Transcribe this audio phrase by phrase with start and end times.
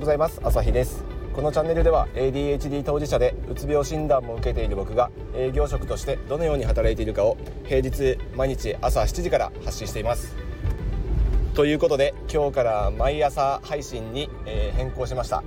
[0.00, 0.40] うございます。
[0.42, 1.04] 朝日です。
[1.34, 10.34] このチャンネルでは ADHD 当事者でうつ病診断も受けている僕が営業職としてどのように働いているかを平日毎日朝7時から発信しています。
[11.52, 15.44] ということで今日から毎朝配信に、え、変更しました。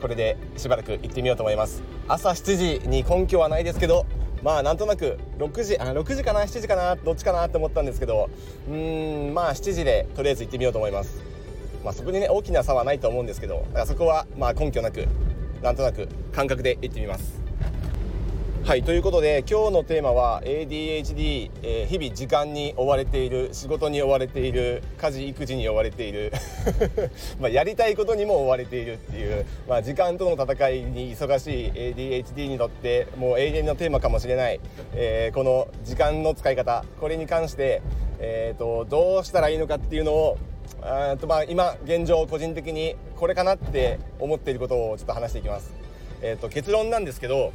[0.00, 1.82] これでしばらく行ってみようと思います。
[2.08, 4.06] 朝7時に根拠はないですけど
[4.42, 8.30] まあなんとなく6時あ6時かな7時かなどっちかなって思ったんですけど
[8.66, 11.35] うーんまあ7時でとりあえず行ってみようと思います。
[11.86, 15.06] まあそこにね大きな差はないと思うんですけどそこはまあ根拠なく
[15.62, 17.40] なんとなく感覚で行ってみます。
[18.64, 26.32] はいということで今日のテーマは ADHD、えー、日々時間に追われている仕事に追われている家事育児に追われている
[27.38, 34.58] まやりたいことにも追われているっていう、まあ、時間との戦いに忙しい ADHD にとってもう永遠のテーマかもしれない、
[34.96, 37.82] えー、この時間の使い方これに関して、
[38.18, 40.38] えーと、どうしたらいいのかっていうのを
[40.82, 45.74] あとまあ今現状個人的にこれかなって思っていることをちょっと話していきます。
[46.22, 47.52] えーと結論なんですけど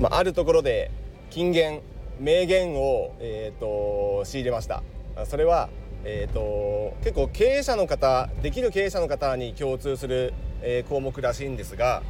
[0.00, 0.90] まあ、あるところで
[1.30, 1.80] 金言
[2.18, 4.82] 名言を、えーと、仕入れました。
[5.26, 5.68] それは、
[6.04, 12.02] えーと、結構経営者の方できる経営者の方に共通する、え、項目らしいんですが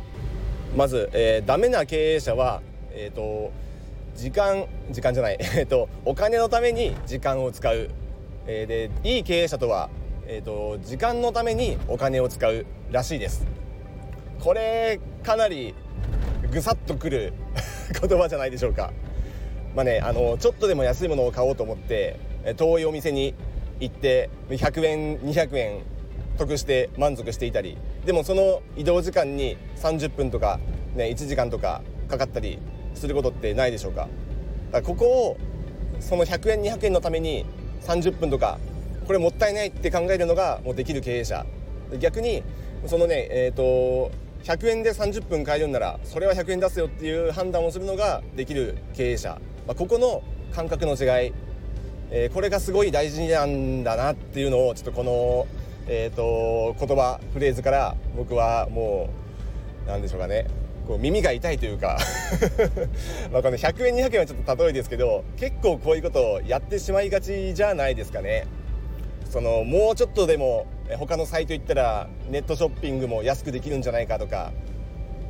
[0.77, 3.53] まず、えー、ダメな経営者は、えーと、
[4.17, 7.91] 時間時間じゃない、 えー、とお金のために時間を使う、
[8.47, 9.91] えー、でいい経営者とは、
[10.27, 13.45] えー、と時間のためにお金を使うらしいです。
[14.41, 15.75] これかなり
[16.51, 17.33] ぐさっとくる
[18.01, 18.93] 言葉じゃないでしょうか。
[19.75, 22.19] まあねあのちょっとでも安いものを買おうと思って
[22.57, 23.35] 遠いお店に
[23.81, 25.81] 行って100円200円
[26.39, 30.61] 得して満足していたりでもその移動時間に30分とか、
[30.95, 32.59] ね、1時間とかかかったり
[32.95, 34.09] することってないでしょうか。
[34.71, 35.37] だからここを
[36.01, 37.47] その100円200円のために
[37.83, 38.59] 30分とか
[39.07, 41.47] これもったいないって考えるのがもうできる経営者。
[41.99, 42.43] 逆に
[42.87, 44.11] そのねえっ、ー、と
[44.45, 51.33] 100円で30分買えるんならそれは100円出すよっていう判断をするのができる経営者、まあ、ここの感覚の違い、
[52.11, 55.47] えー、これがすごい大事なんだなっていうのをちょっとこの、
[55.87, 59.11] えーと、言葉フレーズから僕はも
[59.87, 60.47] う何でしょうかね。
[60.87, 61.99] こう耳が痛いというか。
[63.31, 68.47] まあこの100円200円はちょっと例えですけど結構こういうことをやってしまいがちじゃないですかね。
[69.33, 70.67] そのもうちょっとでも
[70.99, 74.53] 他のサイト行ったらネットショッピングも安くできるんじゃないかとか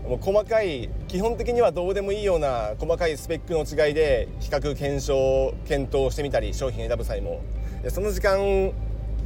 [0.02, 7.42] もう細かい基本的にはどうでもいいような細かいスペックの違いで比較検証検討してみたり商品選ぶ際も
[7.90, 8.72] その時間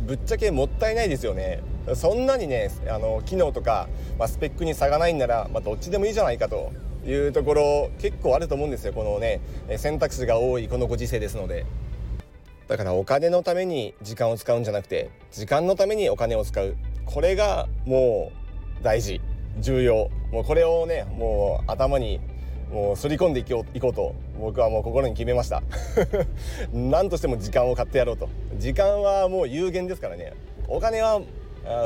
[0.07, 1.63] ぶっちゃけもったいないですよね
[1.95, 3.89] そんなにねあの機能とか、
[4.19, 6.71] まあ、スペックに差がないんなら、まあ、どっちでもいいじゃないかと
[7.07, 9.41] いうところ結構あると思うんですよこのね
[9.79, 11.65] 選択肢が多いこのご時世ですので。
[12.69, 16.77] だからお金のために時間を使うんじゃなくて時間のためにお金を使う。
[17.05, 18.33] これがも
[18.81, 19.21] う大事。
[19.59, 20.11] 重要。
[20.33, 22.21] もうこれをねもう頭に
[22.71, 25.63] もうすり込んでいこういこうと僕はもう心に決めました。
[26.75, 28.29] 何としても時間を買ってやろうと。
[28.59, 30.33] 時間はもう有限ですからね。
[30.69, 31.23] お金は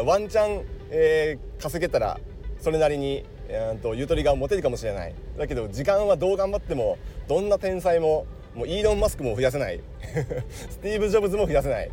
[0.04, 2.18] ワンチャン、えー、稼げたら
[2.58, 5.14] それなりに、えーとゆとりが持てるかもしれない。
[5.38, 6.97] だけど時間はどう頑張っても
[7.28, 9.81] どんな天才ももうイーロン・マスクも増やせない。
[10.71, 11.91] スティーブ・ジョブズも増やせない。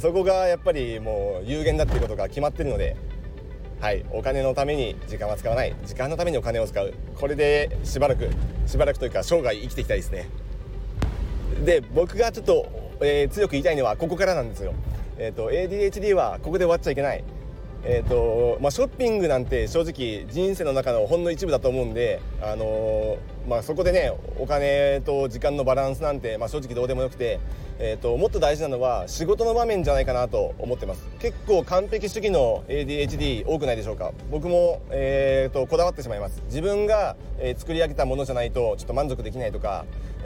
[0.00, 2.96] そこがやっぱりもう有限だっていうことが決まってるので
[3.80, 5.74] はいお金のために時間は使わない。
[5.84, 6.94] 時間のためにお金を使う。
[7.16, 8.28] これでしばらく
[8.66, 10.28] しばらくというか生涯生きていきたいですね。
[11.64, 12.66] で僕がちょっと、
[13.00, 14.72] えー、強く言いたいのはここからなんですよ。
[15.18, 17.24] えっ、ー、と ADHD はここで終わっちゃいけない。
[17.84, 23.18] えーとまあ、ショッピングなんて正直人生の中のほんの一部だと思うんで、あの、
[23.48, 27.40] まあ、そこでねお金と時間のバランスなんて、まあ、正直どうでもよくて、
[27.78, 31.06] えーと、もっと大事なのは仕事の場面じゃないかなと思ってます。
[31.18, 34.12] 結構完璧主義の ADHD 多くないでしょうか。
[34.30, 36.42] 僕も、えーと、こだわってしまいます。
[36.46, 39.84] 自分が、えー、作り上げたものじゃないとちょっと満足できないとか、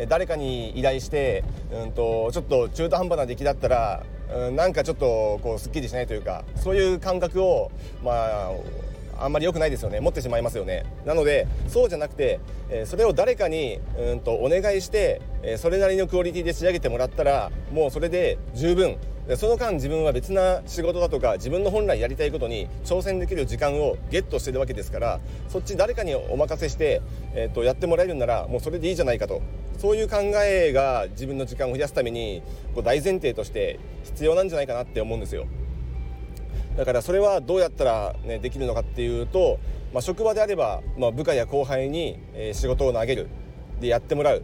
[0.09, 4.03] 誰かに依頼して、うんとちょっと中途半端な出来だったら
[4.35, 7.71] うん、なんかちょっとこうすっきりしないというかそういう感覚を
[8.03, 8.51] まあ
[9.19, 10.01] あんまり良くないですよね。
[10.01, 10.85] 持ってしまいますよね。
[11.05, 12.41] なのでそうじゃなくて、
[12.71, 18.97] えー、それを誰かにうんとお願いして、えー、それなりのクオリティで仕上げてもらったらもうそれで十分。
[19.35, 27.03] その間自分は別な仕事だとか自分の本来やりたいことに挑戦できる時間をゲットしてるわけですからそっち誰かにお任せして、
[27.35, 29.43] えー、とやってもらえるんならもうそれでいいじゃないかと。
[29.79, 32.43] そういう考えが自分の時間を増やすために
[32.75, 35.47] こう大前提として必要なんじゃないかなって思うんですよ。
[36.77, 39.59] だからそれはどうやったら、ね、できるのかっていうと、
[39.95, 43.29] まあ、職場であれば、まあ、部下や後輩に、え、仕事を投げる。
[43.81, 44.43] でやってもらう。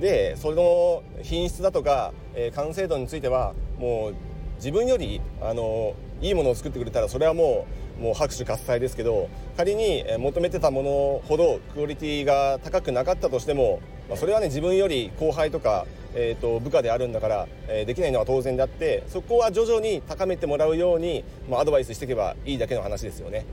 [0.00, 4.14] でその品質だとか、え、完成度についてはもう
[4.56, 7.66] 自分よりあのいいものを作ってくれたらそれはも
[7.98, 23.46] うもう拍手喝采ですけど仮に求めてたものほどクオリティが高くなかったとしても、まあ、それはね自分より後輩とか、えーと、部下であるんだから、えー、できないのは当然であってそこは徐々に高めてもらうように、まあ、アドバイスしていけばいいだけの話ですよね。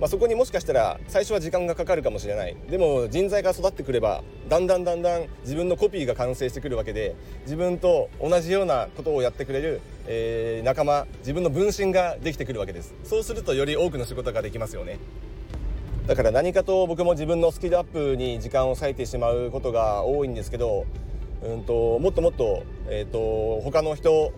[0.00, 2.56] まあ、そこにもしかしたら最初は時間がかかるかもしれない。
[2.70, 12.94] でも人材が育ってくればだんだんだんだん自分のコピーが完成してくるわけで自分と同じようなことをやってくれる、えー、仲間自分の分身ができてくるわけです。
[13.02, 14.98] そうするとより多くの仕事ができますよね。
[16.08, 20.86] だから何かと僕も自分のスキルアップに時間を割いてしまうことが多いんですけど、
[21.42, 24.32] うんと、もっともっと,、えーと、他の人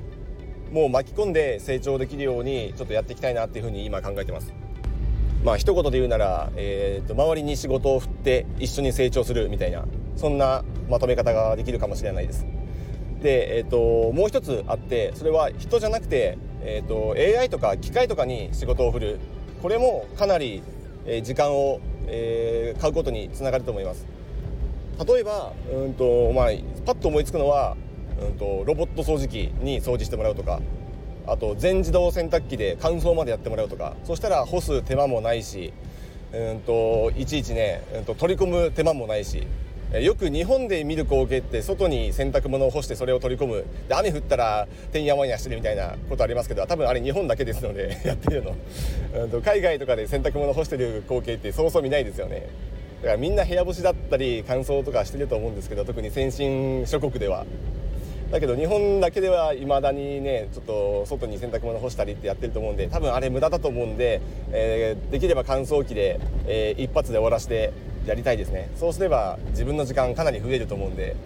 [0.72, 4.52] も巻き込んで成長できるようにちょっとやっていきたいなっていうふうに今考えてます。
[5.44, 12.46] まあ一言で言うなら、えーと、周りに仕事を振って一緒に成長するみたいなそんなまとめ方ができるかもしれないです。
[13.22, 19.20] で、えーと、もう一つあってそれは人じゃなくて、えーと、AI とか機械とかに仕事を振る
[19.62, 20.64] これもかなり、
[21.06, 24.06] え時間を、え、買うことにつながると思います。
[25.06, 26.46] 例えばうんと、まあ、
[26.84, 27.76] パッと思いつくのは、
[28.20, 30.60] うんとロボット掃除機に掃除してもらうとか
[31.26, 35.72] あと全自動洗濯機で乾燥までやってもらうとかそしたら干す手間もないし、
[36.32, 39.46] うんと、いちいちね、うんと、取り込む手間もないし
[39.98, 43.64] よく日本で見る光景って外に洗濯物を干してそれを取り込む。
[43.88, 52.46] で雨降ったらてんやわんやしてるみたいなことありますけど多分あれ日本だけですので やってるの、海外とかで洗濯物干してる光景ってそうそう見ないですよね。
[53.02, 57.44] だからみんな部屋干しだったり乾燥とかしてると思うんですけど特に先進諸国では。
[58.30, 64.20] だけど日本だけではいまだにねちょっと外に洗濯物干したりってやってると思うんで多分あれ無駄だと思うんで、
[64.52, 67.72] えー、できれば乾燥機で、えー、一発で終わらせて
[68.06, 68.70] やりたいですね。
[68.76, 71.16] そうすれば自分の時間かなり増えると思うんで。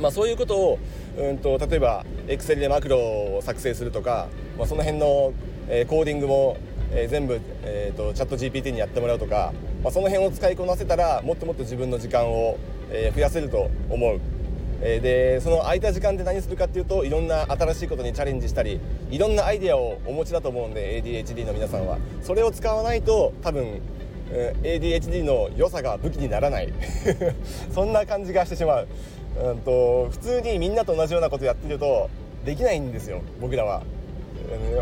[0.00, 0.78] まあそういうことを
[1.16, 5.32] うんと例えば Excel でマクロを作成するとか、まあ、その辺の、
[5.68, 6.56] えー、コーディングも
[6.94, 9.52] えー、全部、えーと、チャット GPT にやってもらうとか、
[9.82, 12.58] まあ、その辺を使いこなせたらもっともっと自分の時間を、
[12.90, 14.20] えー、増やせると思う。
[14.84, 18.80] えでその空いた時間で何するかっていうといろんな新しいことにチャレンジしたり
[19.12, 21.98] いろんなアイデアをお持ちだと思うんで ADHD の皆さんは。
[22.20, 23.80] それを使わないと多分
[24.62, 26.72] ADHD の良さが武器にならない。
[27.74, 28.88] そんな感じがしてしまう、
[29.50, 32.10] うんと、普通にみんなと同じようなことやってると
[32.44, 33.82] できないんですよ僕らは、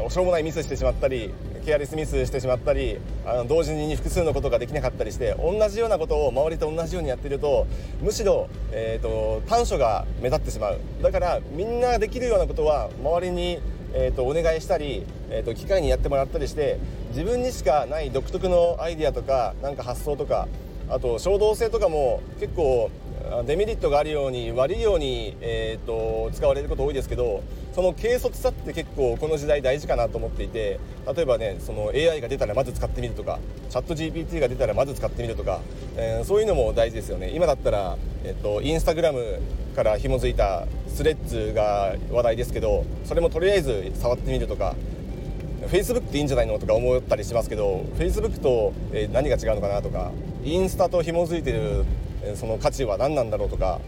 [0.03, 1.33] うん、しょうもないミスしてしまったり
[1.65, 7.67] ケアレスミスしてしまったりあの同時に複数のことができなかったりして同じようなことを周りと同じようにやってると
[8.03, 10.81] むしろ、えーと、短所が目立ってしまう。
[11.03, 13.61] だからみんなできるようなことは周りに、
[13.93, 16.79] えーと、お願いしたり、えーと、機械にやってもらったりして
[17.11, 20.49] 自分にしかない独特のアイディアとかなんか発想とか
[20.89, 22.91] あと衝動性とかも結構
[23.47, 27.43] デメリットがあるように悪いように、えーと、使われること多いですけど
[27.73, 30.81] その軽率さって結構この時代大事かなと思っていて
[31.15, 35.61] 例えばねその AI が出たらまず使ってみるとかチャット GPT が出たらまず使ってみるとか、
[35.97, 37.31] えー、そういうのも大事ですよね。
[37.31, 39.41] 今だったら、えーと、インスタグラム
[39.77, 44.75] から紐づいたスレッズが話題ですけどそれもとりあえず触ってみるとか
[45.69, 48.73] Facebook っていいんじゃないのとか思ったりしますけど Facebook と
[49.13, 50.11] 何が違うのかなとか
[50.43, 51.85] インスタと紐づいてる
[52.37, 53.81] その価値は何なんだろうとか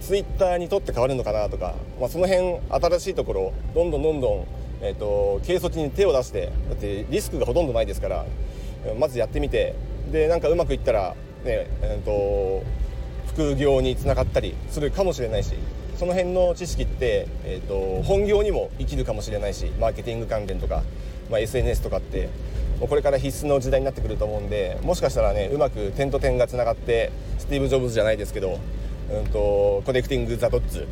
[0.00, 4.46] ツイッターにとって変わるのかなとか、まあ、その辺新しいところどんどんどんどん、
[4.80, 8.26] えーと、軽率に手を出してだってリスクがほとんどないですから
[8.98, 9.74] まずやってみて
[10.10, 12.64] でなんかうまくいったら、ねえーと、
[13.28, 15.54] 副業につながったりするかもしれないし
[15.98, 20.82] その辺の知識って、えーと、本業にも生きるかもしれないしマーケティング関連とか、
[21.30, 22.28] まあ、SNS とかって
[22.78, 28.58] もうこれから必須の時代になってくると思うんでもしかしたらねうまく点と点がつながってスティーブ・ジョブズじゃないですけど
[29.10, 30.86] うんと Connecting the Dots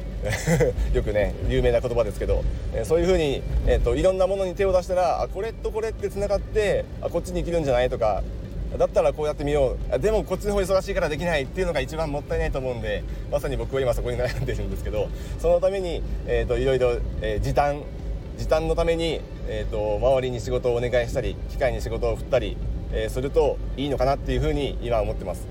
[0.94, 8.22] よくね有名な言葉ですけど、えそういうふうに、えーと、いろんなものに手を出したらあこれとこれってつながってあこっちに生きるんじゃないとか
[8.78, 9.98] だったらこうやってみよう。
[9.98, 17.82] でもこっちの方忙しいからできないっていうのが一番もったいないと思うんでまさに僕は今そこに悩んでるんですけどそのために、えーと、いろいろ、えー、時短
[18.36, 22.56] 時短のために、えーと、周りに仕事をお願いしたり機械に仕事を振ったり、
[22.92, 25.46] えー、するといいのかなっていうふうに今思ってます。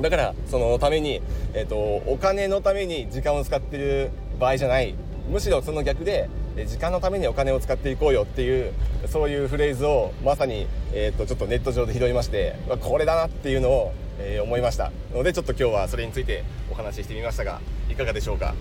[0.00, 4.94] だからそのために、えーと、お金のために時間を使ってる場合じゃない。
[5.30, 6.28] むしろその逆で
[6.66, 8.72] 時間のためにお金を使っていこうよっていう
[9.08, 18.54] そういうフレーズをまさに、えーと、ちょっとネット上で拾いましてこれだなっていうのを、えー、思いましたのでちょっと今日はそれについてお話ししてみましたがいかがでしょうか？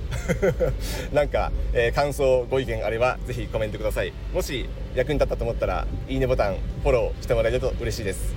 [1.13, 4.11] なんか、えー、感想ご意見あればぜひコメントください。
[4.33, 8.33] もし役に立ったと思ったらいいねボタンフォローしてもらえると嬉しいです。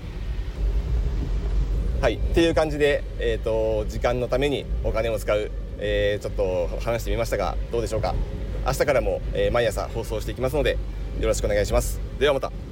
[2.00, 2.14] はい。
[2.14, 8.14] っていう感じで、えーと、時間のためにお金を使う、えー、ちょっと話してみましたがどうでしょうか？
[8.66, 10.72] 明日からも、えー、毎朝放送していきますので
[11.20, 12.00] よろしくお願いします。
[12.18, 12.65] ではまた。